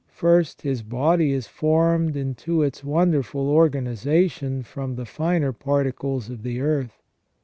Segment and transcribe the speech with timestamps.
[0.15, 6.41] First his body is formed into its wonderful organization from the finer par ticles of
[6.41, 7.03] the earth.